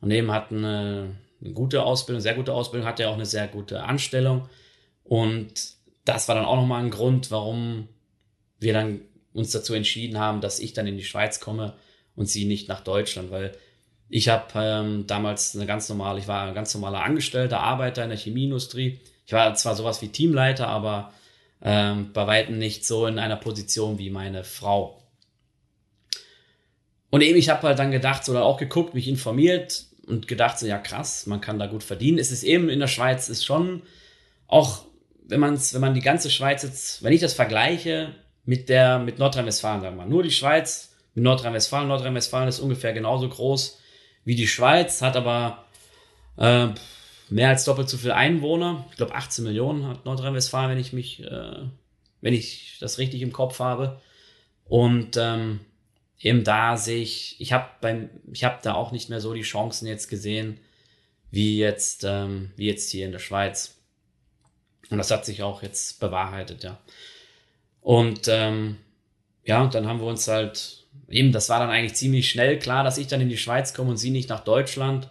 und 0.00 0.10
eben 0.10 0.32
hat 0.32 0.50
eine, 0.50 1.14
eine 1.40 1.52
gute 1.52 1.84
Ausbildung, 1.84 2.20
sehr 2.20 2.34
gute 2.34 2.52
Ausbildung, 2.52 2.88
hat 2.88 2.98
ja 2.98 3.08
auch 3.08 3.14
eine 3.14 3.26
sehr 3.26 3.46
gute 3.46 3.84
Anstellung. 3.84 4.48
Und 5.04 5.76
das 6.04 6.26
war 6.26 6.34
dann 6.34 6.46
auch 6.46 6.56
nochmal 6.56 6.82
ein 6.82 6.90
Grund, 6.90 7.30
warum 7.30 7.86
wir 8.58 8.72
dann 8.72 9.02
uns 9.32 9.52
dazu 9.52 9.72
entschieden 9.74 10.18
haben, 10.18 10.40
dass 10.40 10.58
ich 10.58 10.72
dann 10.72 10.88
in 10.88 10.96
die 10.96 11.04
Schweiz 11.04 11.38
komme 11.38 11.74
und 12.16 12.28
sie 12.28 12.44
nicht 12.44 12.66
nach 12.68 12.80
Deutschland, 12.82 13.30
weil 13.30 13.52
ich 14.08 14.28
habe 14.28 14.46
ähm, 14.56 15.06
damals 15.06 15.56
eine 15.56 15.66
ganz 15.66 15.88
normale, 15.88 16.20
ich 16.20 16.28
war 16.28 16.46
ein 16.46 16.54
ganz 16.54 16.72
normaler 16.74 17.02
Angestellter, 17.02 17.60
Arbeiter 17.60 18.04
in 18.04 18.10
der 18.10 18.18
Chemieindustrie. 18.18 19.00
Ich 19.26 19.32
war 19.32 19.52
zwar 19.54 19.74
sowas 19.74 20.00
wie 20.02 20.08
Teamleiter, 20.08 20.68
aber 20.68 21.12
ähm, 21.62 22.12
bei 22.12 22.26
weitem 22.26 22.58
nicht 22.58 22.86
so 22.86 23.06
in 23.06 23.18
einer 23.18 23.36
Position 23.36 23.98
wie 23.98 24.10
meine 24.10 24.44
Frau. 24.44 25.02
Und 27.10 27.22
eben, 27.22 27.38
ich 27.38 27.48
habe 27.48 27.66
halt 27.66 27.78
dann 27.78 27.90
gedacht 27.90 28.28
oder 28.28 28.44
auch 28.44 28.58
geguckt, 28.58 28.94
mich 28.94 29.08
informiert 29.08 29.86
und 30.06 30.28
gedacht, 30.28 30.58
so 30.58 30.66
ja 30.66 30.78
krass, 30.78 31.26
man 31.26 31.40
kann 31.40 31.58
da 31.58 31.66
gut 31.66 31.82
verdienen. 31.82 32.18
Es 32.18 32.30
ist 32.30 32.44
eben 32.44 32.68
in 32.68 32.78
der 32.78 32.86
Schweiz 32.86 33.28
ist 33.28 33.44
schon 33.44 33.82
auch, 34.46 34.84
wenn 35.26 35.40
man 35.40 35.58
wenn 35.72 35.80
man 35.80 35.94
die 35.94 36.00
ganze 36.00 36.30
Schweiz 36.30 36.62
jetzt, 36.62 37.02
wenn 37.02 37.12
ich 37.12 37.20
das 37.20 37.34
vergleiche 37.34 38.14
mit 38.44 38.68
der 38.68 39.00
mit 39.00 39.18
Nordrhein-Westfalen, 39.18 39.80
sagen 39.80 39.96
wir 39.96 40.04
mal, 40.04 40.08
nur 40.08 40.22
die 40.22 40.30
Schweiz 40.30 40.94
mit 41.14 41.24
Nordrhein-Westfalen, 41.24 41.88
Nordrhein-Westfalen 41.88 42.48
ist 42.48 42.60
ungefähr 42.60 42.92
genauso 42.92 43.28
groß 43.28 43.80
wie 44.26 44.34
die 44.34 44.46
Schweiz, 44.46 45.00
hat 45.00 45.16
aber 45.16 45.64
Äh, 46.38 46.68
mehr 47.30 47.48
als 47.48 47.64
doppelt 47.64 47.88
so 47.88 47.96
viel 47.96 48.12
Einwohner. 48.12 48.84
Ich 48.90 48.96
glaube 48.96 49.14
18 49.14 49.44
Millionen 49.44 49.86
hat 49.86 50.04
Nordrhein-Westfalen, 50.04 50.70
wenn 50.70 50.78
ich 50.78 50.92
mich, 50.92 51.22
äh, 51.22 51.62
wenn 52.20 52.34
ich 52.34 52.76
das 52.80 52.98
richtig 52.98 53.22
im 53.22 53.32
Kopf 53.32 53.58
habe. 53.58 54.00
Und 54.66 55.16
ähm, 55.16 55.60
eben 56.20 56.44
da 56.44 56.76
sehe 56.76 57.02
ich, 57.02 57.40
ich 57.40 57.52
habe 57.52 57.68
beim, 57.80 58.10
ich 58.32 58.44
habe 58.44 58.58
da 58.62 58.74
auch 58.74 58.92
nicht 58.92 59.08
mehr 59.08 59.20
so 59.20 59.32
die 59.32 59.42
Chancen 59.42 59.86
jetzt 59.86 60.08
gesehen, 60.08 60.60
wie 61.30 61.58
jetzt, 61.58 62.04
ähm, 62.04 62.52
wie 62.56 62.66
jetzt 62.66 62.90
hier 62.90 63.06
in 63.06 63.12
der 63.12 63.18
Schweiz. 63.18 63.78
Und 64.90 64.98
das 64.98 65.10
hat 65.10 65.24
sich 65.24 65.42
auch 65.42 65.62
jetzt 65.62 66.00
bewahrheitet, 66.00 66.64
ja. 66.64 66.78
Und 67.80 68.28
ähm, 68.28 68.76
ja, 69.44 69.66
dann 69.68 69.86
haben 69.86 70.00
wir 70.00 70.06
uns 70.06 70.28
halt, 70.28 70.85
eben, 71.08 71.32
das 71.32 71.48
war 71.48 71.60
dann 71.60 71.70
eigentlich 71.70 71.94
ziemlich 71.94 72.30
schnell 72.30 72.58
klar, 72.58 72.84
dass 72.84 72.98
ich 72.98 73.06
dann 73.06 73.20
in 73.20 73.28
die 73.28 73.36
Schweiz 73.36 73.74
komme 73.74 73.90
und 73.90 73.96
sie 73.96 74.10
nicht 74.10 74.28
nach 74.28 74.40
Deutschland. 74.40 75.08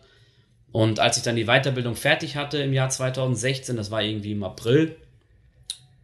Und 0.71 0.99
als 0.99 1.17
ich 1.17 1.23
dann 1.23 1.35
die 1.35 1.45
Weiterbildung 1.45 1.95
fertig 1.95 2.35
hatte 2.35 2.57
im 2.57 2.73
Jahr 2.73 2.89
2016, 2.89 3.77
das 3.77 3.91
war 3.91 4.03
irgendwie 4.03 4.33
im 4.33 4.43
April, 4.43 4.95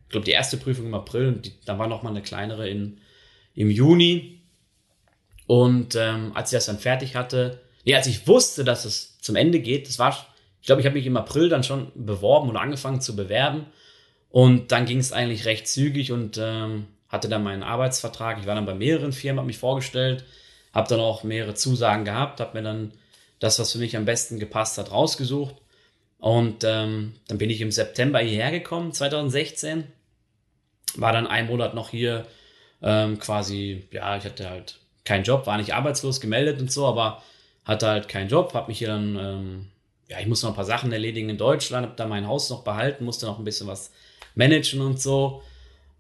ich 0.06 0.10
glaube 0.10 0.26
die 0.26 0.32
erste 0.32 0.58
Prüfung 0.58 0.86
im 0.86 0.94
April 0.94 1.28
und 1.28 1.46
die, 1.46 1.54
da 1.66 1.78
war 1.78 1.88
noch 1.88 2.04
mal 2.04 2.10
eine 2.10 2.22
kleinere 2.22 2.70
in, 2.70 3.00
im 3.54 3.70
Juni. 3.70 4.42
Und 5.48 5.96
ähm, 5.96 6.32
als 6.34 6.52
ich 6.52 6.58
das 6.58 6.68
dann 6.68 6.80
fertig 6.80 7.16
hatte, 7.16 7.60
nee, 7.86 7.96
als 7.96 8.08
ich 8.08 8.28
wusste, 8.28 8.64
dass 8.64 8.86
es 8.86 9.18
zum 9.20 9.36
Ende 9.36 9.60
geht, 9.60 9.88
das 9.88 10.00
war, 10.00 10.28
ich 10.62 10.68
glaube, 10.68 10.82
ich 10.82 10.86
habe 10.86 10.96
mich 10.96 11.06
im 11.06 11.18
April 11.18 11.50
dann 11.50 11.64
schon 11.64 11.92
beworben 11.96 12.50
oder 12.50 12.62
angefangen 12.62 13.02
zu 13.02 13.16
bewerben. 13.16 13.66
Und 14.30 14.72
dann 14.72 14.86
ging 14.86 15.00
es 15.00 15.12
eigentlich 15.12 15.46
recht 15.46 15.68
zügig 15.68 16.14
und 16.14 16.40
ähm, 16.42 16.88
hatte 17.12 17.28
dann 17.28 17.44
meinen 17.44 17.64
Arbeitsvertrag. 17.64 18.40
Ich 18.40 18.48
war 18.48 18.56
dann 18.56 18.66
bei 18.66 18.74
mehreren 18.74 19.12
Firmen, 19.12 19.40
habe 19.40 19.48
mich 19.48 19.58
vorgestellt, 19.58 20.24
habe 20.74 20.88
dann 20.88 21.00
auch 21.00 21.24
mehrere 21.24 21.54
Zusagen 21.54 22.06
gehabt, 22.06 22.40
habe 22.40 22.58
mir 22.58 22.64
dann 22.64 22.94
das, 23.40 23.60
was 23.60 23.74
für 23.74 23.80
mich 23.80 23.98
am 23.98 24.06
besten 24.06 24.40
gepasst 24.40 24.78
hat, 24.78 24.92
rausgesucht. 24.92 25.56
Und 26.20 26.64
ähm, 26.64 27.16
dann 27.28 27.38
bin 27.38 27.50
ich 27.50 27.62
im 27.62 27.72
September 27.72 28.20
hierher 28.20 28.52
gekommen, 28.52 28.94
2016. 28.94 29.86
War 30.96 31.12
dann 31.12 31.28
einen 31.28 31.48
Monat 31.48 31.74
noch 31.74 31.90
hier 31.90 32.26
ähm, 32.82 33.20
quasi, 33.20 33.88
ja, 33.92 34.16
ich 34.16 34.24
hatte 34.24 34.50
halt 34.50 34.80
keinen 35.04 35.24
Job, 35.24 35.48
war 35.48 35.58
nicht 35.58 35.74
arbeitslos 35.74 36.22
gemeldet 36.22 36.62
und 36.62 36.72
so, 36.72 36.86
aber 36.86 37.24
hatte 37.66 37.88
halt 37.88 38.08
keinen 38.08 38.30
Job, 38.30 38.54
habe 38.54 38.68
mich 38.68 38.78
hier 38.78 38.90
dann, 38.90 39.16
ähm, 39.18 39.68
ja, 40.08 40.20
ich 40.20 40.28
musste 40.28 40.46
noch 40.46 40.54
ein 40.54 40.56
paar 40.56 40.66
Sachen 40.66 40.92
erledigen 40.92 41.30
in 41.30 41.38
Deutschland, 41.38 41.86
habe 41.86 41.96
da 41.96 42.06
mein 42.06 42.28
Haus 42.28 42.50
noch 42.50 42.64
behalten, 42.64 43.06
musste 43.06 43.26
noch 43.26 43.40
ein 43.40 43.46
bisschen 43.46 43.68
was 43.68 43.92
managen 44.36 44.82
und 44.82 45.02
so. 45.02 45.44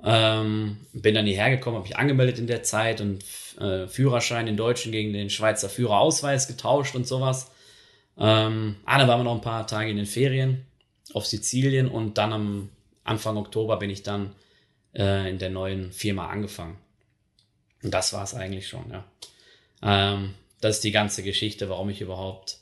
Ähm, 0.04 0.78
bin 0.94 1.14
dann 1.14 1.26
hierher 1.26 1.52
gekommen, 1.52 1.78
habe 1.78 1.88
mich 1.88 1.98
angemeldet 1.98 2.40
in 2.40 2.48
der 2.48 2.64
Zeit 2.64 3.02
und 3.02 3.24
äh, 3.60 3.88
Führerschein 3.88 4.48
den 4.48 4.58
deutschen 4.58 4.92
gegen 4.92 5.14
den 5.14 5.30
Schweizer 5.30 5.70
Führerausweis 5.70 6.48
getauscht 6.48 6.96
und 6.96 7.08
sowas. 7.08 7.52
Ähm, 8.18 8.78
ah, 8.86 8.98
dann 8.98 9.08
waren 9.08 9.20
wir 9.20 9.24
noch 9.26 9.36
ein 9.36 9.42
paar 9.42 9.68
Tage 9.68 9.92
in 9.92 9.98
den 9.98 10.06
Ferien 10.06 10.66
auf 11.14 11.26
Sizilien 11.26 11.88
und 11.88 12.18
dann 12.18 12.34
am 12.34 12.70
Anfang 13.04 13.38
Oktober 13.38 13.78
bin 13.78 13.90
ich 13.90 14.04
dann 14.04 14.34
äh, 14.96 15.30
in 15.30 15.38
der 15.38 15.50
neuen 15.50 15.92
Firma 15.92 16.28
angefangen. 16.28 16.78
Und 17.84 17.94
das 17.94 18.14
war 18.14 18.24
es 18.24 18.34
eigentlich 18.34 18.68
schon, 18.68 18.92
ja. 18.92 19.04
Ähm, 19.84 20.34
das 20.62 20.78
ist 20.78 20.84
die 20.84 20.92
ganze 20.92 21.24
Geschichte, 21.24 21.70
warum 21.70 21.90
ich 21.90 22.02
überhaupt 22.02 22.58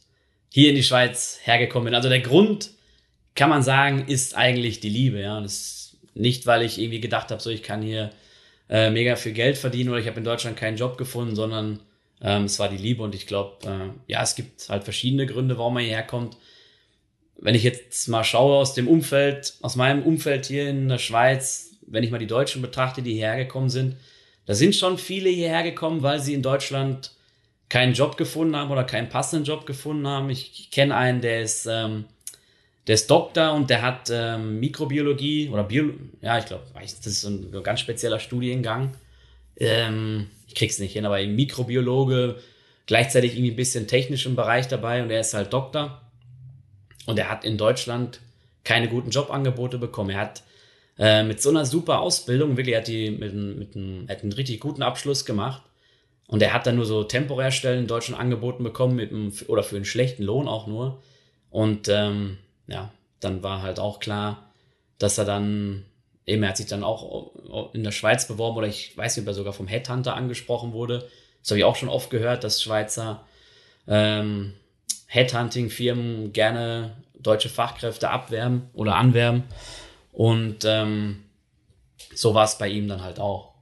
hier 0.49 0.69
in 0.69 0.75
die 0.75 0.83
Schweiz 0.83 1.39
hergekommen 1.43 1.85
bin. 1.85 1.95
Also 1.95 2.09
der 2.09 2.21
Grund, 2.21 2.71
kann 3.35 3.49
man 3.49 3.61
sagen, 3.61 4.05
ist 4.07 4.35
eigentlich 4.35 4.79
die 4.79 4.89
Liebe, 4.89 5.19
ja. 5.21 5.41
Das 5.41 5.78
nicht, 6.13 6.45
weil 6.45 6.63
ich 6.63 6.79
irgendwie 6.79 6.99
gedacht 7.01 7.31
habe, 7.31 7.41
so 7.41 7.49
ich 7.49 7.63
kann 7.63 7.81
hier 7.81 8.11
äh, 8.69 8.89
mega 8.89 9.15
viel 9.15 9.33
Geld 9.33 9.57
verdienen 9.57 9.89
oder 9.89 9.99
ich 9.99 10.07
habe 10.07 10.19
in 10.19 10.23
Deutschland 10.23 10.57
keinen 10.57 10.77
Job 10.77 10.97
gefunden, 10.97 11.35
sondern 11.35 11.79
ähm, 12.21 12.45
es 12.45 12.59
war 12.59 12.69
die 12.69 12.77
Liebe 12.77 13.03
und 13.03 13.15
ich 13.15 13.27
glaube, 13.27 13.57
äh, 13.65 14.11
ja, 14.11 14.21
es 14.21 14.35
gibt 14.35 14.69
halt 14.69 14.83
verschiedene 14.83 15.25
Gründe, 15.25 15.57
warum 15.57 15.75
man 15.75 15.83
hierher 15.83 16.03
kommt. 16.03 16.37
Wenn 17.37 17.55
ich 17.55 17.63
jetzt 17.63 18.07
mal 18.09 18.23
schaue 18.23 18.57
aus 18.57 18.73
dem 18.73 18.87
Umfeld, 18.87 19.53
aus 19.61 19.75
meinem 19.75 20.03
Umfeld 20.03 20.45
hier 20.45 20.69
in 20.69 20.89
der 20.89 20.97
Schweiz, 20.97 21.77
wenn 21.87 22.03
ich 22.03 22.11
mal 22.11 22.19
die 22.19 22.27
Deutschen 22.27 22.61
betrachte, 22.61 23.01
die 23.01 23.13
hierher 23.13 23.37
gekommen 23.37 23.69
sind, 23.69 23.95
da 24.45 24.53
sind 24.53 24.75
schon 24.75 24.97
viele 24.97 25.29
hierher 25.29 25.63
gekommen, 25.63 26.01
weil 26.01 26.19
sie 26.19 26.33
in 26.33 26.41
Deutschland 26.41 27.11
keinen 27.69 27.93
Job 27.93 28.17
gefunden 28.17 28.55
haben 28.55 28.71
oder 28.71 28.83
keinen 28.83 29.09
passenden 29.09 29.45
Job 29.45 29.65
gefunden 29.65 30.07
haben. 30.07 30.29
Ich, 30.29 30.59
ich 30.59 30.71
kenne 30.71 30.95
einen, 30.95 31.21
der 31.21 31.41
ist 31.41 31.67
ähm, 31.67 32.05
der 32.89 32.95
ist 32.95 33.07
Doktor 33.07 33.53
und 33.53 33.69
der 33.69 33.83
hat 33.83 34.09
ähm, 34.11 34.59
Mikrobiologie 34.59 35.49
oder 35.49 35.63
Bio, 35.63 35.91
ja, 36.23 36.39
ich 36.39 36.45
glaube, 36.45 36.63
das 36.73 37.05
ist 37.05 37.23
ein, 37.23 37.53
ein 37.53 37.61
ganz 37.61 37.81
spezieller 37.81 38.17
Studiengang. 38.17 38.95
Ähm, 39.57 40.25
ich 40.47 40.55
krieg's 40.55 40.79
nicht 40.79 40.93
hin, 40.93 41.05
aber 41.05 41.23
Mikrobiologe, 41.23 42.37
gleichzeitig 42.87 43.33
irgendwie 43.33 43.51
ein 43.51 43.57
bisschen 43.57 43.85
technisch 43.85 44.25
im 44.25 44.35
Bereich 44.35 44.69
dabei 44.69 45.03
und 45.03 45.11
er 45.11 45.19
ist 45.19 45.35
halt 45.35 45.53
Doktor. 45.53 46.01
Und 47.05 47.19
er 47.19 47.29
hat 47.29 47.45
in 47.45 47.59
Deutschland 47.59 48.21
keine 48.63 48.87
guten 48.87 49.11
Jobangebote 49.11 49.77
bekommen. 49.77 50.09
Er 50.09 50.21
hat 50.21 50.41
äh, 50.97 51.21
mit 51.21 51.43
so 51.43 51.51
einer 51.51 51.67
super 51.67 51.99
Ausbildung, 51.99 52.57
wirklich, 52.57 52.73
er 52.73 52.81
hat, 52.81 52.87
die 52.87 53.11
mit, 53.11 53.35
mit 53.35 53.75
einem, 53.75 54.07
hat 54.09 54.23
einen 54.23 54.33
richtig 54.33 54.61
guten 54.61 54.81
Abschluss 54.81 55.25
gemacht. 55.25 55.61
Und 56.25 56.41
er 56.41 56.53
hat 56.53 56.65
dann 56.65 56.77
nur 56.77 56.85
so 56.85 57.03
temporär 57.03 57.51
Stellen 57.51 57.81
in 57.81 57.87
Deutschland 57.87 58.19
angeboten 58.19 58.63
bekommen, 58.63 58.95
mit 58.95 59.11
einem, 59.11 59.31
oder 59.45 59.61
für 59.61 59.75
einen 59.75 59.85
schlechten 59.85 60.23
Lohn 60.23 60.47
auch 60.47 60.65
nur. 60.65 61.03
Und 61.51 61.87
ähm, 61.87 62.39
ja, 62.69 62.91
dann 63.19 63.43
war 63.43 63.61
halt 63.61 63.79
auch 63.79 63.99
klar, 63.99 64.49
dass 64.97 65.17
er 65.17 65.25
dann, 65.25 65.85
eben, 66.25 66.43
er 66.43 66.49
hat 66.49 66.57
sich 66.57 66.67
dann 66.67 66.83
auch 66.83 67.31
in 67.73 67.83
der 67.83 67.91
Schweiz 67.91 68.27
beworben 68.27 68.57
oder 68.57 68.67
ich 68.67 68.97
weiß 68.97 69.15
nicht, 69.15 69.23
ob 69.23 69.27
er 69.29 69.33
sogar 69.33 69.53
vom 69.53 69.67
Headhunter 69.67 70.15
angesprochen 70.15 70.73
wurde. 70.73 71.09
Das 71.41 71.51
habe 71.51 71.59
ich 71.59 71.65
auch 71.65 71.75
schon 71.75 71.89
oft 71.89 72.09
gehört, 72.09 72.43
dass 72.43 72.61
Schweizer 72.61 73.25
ähm, 73.87 74.53
Headhunting-Firmen 75.07 76.33
gerne 76.33 76.95
deutsche 77.17 77.49
Fachkräfte 77.49 78.09
abwerben 78.09 78.69
oder 78.73 78.95
anwerben. 78.95 79.43
Und 80.11 80.65
ähm, 80.65 81.23
so 82.13 82.33
war 82.33 82.45
es 82.45 82.57
bei 82.57 82.67
ihm 82.67 82.87
dann 82.87 83.03
halt 83.03 83.19
auch. 83.19 83.53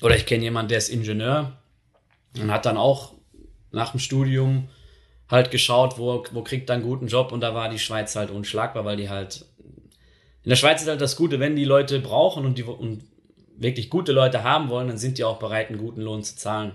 Oder 0.00 0.16
ich 0.16 0.26
kenne 0.26 0.44
jemanden, 0.44 0.70
der 0.70 0.78
ist 0.78 0.88
Ingenieur 0.88 1.52
und 2.36 2.50
hat 2.50 2.66
dann 2.66 2.76
auch 2.76 3.12
nach 3.70 3.90
dem 3.90 4.00
Studium 4.00 4.68
halt 5.32 5.50
geschaut, 5.50 5.98
wo, 5.98 6.24
wo 6.30 6.42
kriegt 6.42 6.68
er 6.70 6.74
einen 6.74 6.84
guten 6.84 7.08
Job 7.08 7.32
und 7.32 7.40
da 7.40 7.54
war 7.54 7.70
die 7.70 7.78
Schweiz 7.78 8.14
halt 8.14 8.30
unschlagbar, 8.30 8.84
weil 8.84 8.98
die 8.98 9.08
halt. 9.08 9.46
In 10.44 10.50
der 10.50 10.56
Schweiz 10.56 10.82
ist 10.82 10.88
halt 10.88 11.00
das 11.00 11.16
Gute, 11.16 11.40
wenn 11.40 11.56
die 11.56 11.64
Leute 11.64 12.00
brauchen 12.00 12.44
und 12.44 12.58
die 12.58 12.64
und 12.64 13.04
wirklich 13.56 13.88
gute 13.90 14.12
Leute 14.12 14.42
haben 14.42 14.68
wollen, 14.68 14.88
dann 14.88 14.98
sind 14.98 15.18
die 15.18 15.24
auch 15.24 15.38
bereit, 15.38 15.70
einen 15.70 15.78
guten 15.78 16.02
Lohn 16.02 16.22
zu 16.22 16.36
zahlen. 16.36 16.72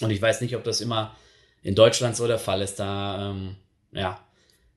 Und 0.00 0.10
ich 0.10 0.20
weiß 0.20 0.40
nicht, 0.40 0.54
ob 0.56 0.64
das 0.64 0.80
immer 0.80 1.16
in 1.62 1.74
Deutschland 1.74 2.16
so 2.16 2.26
der 2.26 2.38
Fall 2.38 2.60
ist. 2.60 2.78
Da, 2.78 3.30
ähm, 3.30 3.56
ja, 3.92 4.20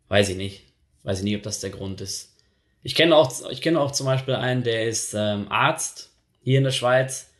weiß 0.08 0.30
ich 0.30 0.38
nicht. 0.38 0.66
Weiß 1.04 1.20
ich 1.20 1.24
nicht, 1.24 1.36
ob 1.36 1.44
das 1.44 1.60
der 1.60 1.72
Grund 1.72 2.00
ist. 2.00 2.36
Ich 2.84 2.96
kenne 2.96 3.16
auch, 3.16 3.50
ich 3.50 3.62
kenne 3.62 3.80
auch 3.80 3.92
zum 3.92 4.06
Beispiel 4.06 4.36
einen, 4.36 4.64
der 4.64 4.88
ist 4.88 5.14
ähm, 5.14 5.48
Arzt 5.50 6.12
hier 6.44 6.60
in 6.60 6.64
der 6.64 6.72
Schweiz. 6.72 7.32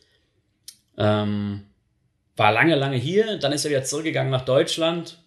Ähm, 0.98 1.64
war 2.36 2.52
lange, 2.52 2.74
lange 2.74 2.96
hier, 2.96 3.38
dann 3.38 3.52
ist 3.52 3.64
er 3.64 3.70
wieder 3.70 3.84
zurückgegangen 3.84 4.30
nach 4.30 4.44
Deutschland 4.44 5.20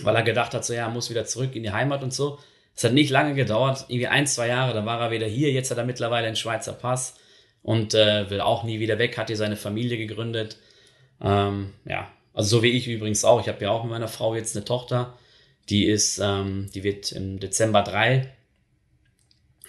weil 0.00 0.16
er 0.16 0.22
gedacht 0.22 0.54
hat, 0.54 0.64
so 0.64 0.72
ja, 0.72 0.88
muss 0.88 1.10
wieder 1.10 1.24
zurück 1.24 1.54
in 1.54 1.62
die 1.62 1.72
Heimat 1.72 2.02
und 2.02 2.12
so. 2.12 2.38
Es 2.76 2.82
hat 2.82 2.92
nicht 2.92 3.10
lange 3.10 3.34
gedauert, 3.34 3.84
irgendwie 3.88 4.08
ein, 4.08 4.26
zwei 4.26 4.48
Jahre, 4.48 4.74
dann 4.74 4.86
war 4.86 5.00
er 5.00 5.10
wieder 5.10 5.26
hier, 5.26 5.52
jetzt 5.52 5.70
hat 5.70 5.78
er 5.78 5.84
mittlerweile 5.84 6.26
einen 6.26 6.36
Schweizer 6.36 6.72
Pass 6.72 7.14
und 7.62 7.94
äh, 7.94 8.28
will 8.30 8.40
auch 8.40 8.64
nie 8.64 8.80
wieder 8.80 8.98
weg, 8.98 9.16
hat 9.16 9.28
hier 9.28 9.36
seine 9.36 9.56
Familie 9.56 9.96
gegründet. 9.96 10.58
Ähm, 11.20 11.72
ja, 11.84 12.10
also 12.32 12.56
so 12.56 12.62
wie 12.62 12.70
ich 12.70 12.88
übrigens 12.88 13.24
auch. 13.24 13.40
Ich 13.40 13.48
habe 13.48 13.62
ja 13.62 13.70
auch 13.70 13.84
mit 13.84 13.92
meiner 13.92 14.08
Frau 14.08 14.34
jetzt 14.34 14.56
eine 14.56 14.64
Tochter, 14.64 15.16
die 15.68 15.86
ist, 15.86 16.18
ähm, 16.18 16.68
die 16.74 16.82
wird 16.82 17.12
im 17.12 17.38
Dezember 17.38 17.82
drei. 17.82 18.32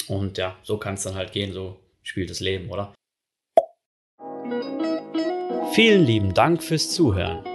Und 0.08 0.38
ja, 0.38 0.58
so 0.63 0.77
kann 0.77 0.96
es 0.96 1.03
dann 1.03 1.15
halt 1.15 1.32
gehen, 1.32 1.53
so 1.53 1.79
spielt 2.03 2.29
das 2.29 2.39
Leben, 2.39 2.70
oder? 2.70 2.94
Vielen 5.74 6.05
lieben 6.05 6.34
Dank 6.34 6.63
fürs 6.63 6.91
Zuhören. 6.91 7.54